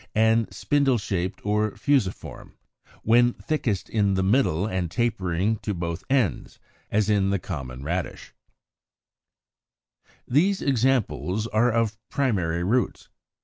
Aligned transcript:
83); 0.15 0.19
and 0.23 0.51
Spindle 0.51 0.97
shaped, 0.97 1.45
or 1.45 1.77
Fusiform, 1.77 2.55
when 3.03 3.33
thickest 3.33 3.87
in 3.87 4.15
the 4.15 4.23
middle 4.23 4.65
and 4.65 4.89
tapering 4.89 5.57
to 5.57 5.75
both 5.75 6.03
ends; 6.09 6.57
as 6.89 7.05
the 7.05 7.37
common 7.39 7.83
Radish 7.83 8.33
(Fig. 8.33 8.33
85). 10.25 10.33
76. 10.33 10.33
These 10.33 10.61
examples 10.67 11.45
are 11.49 11.69
of 11.69 11.99
primary 12.09 12.63
roots. 12.63 13.09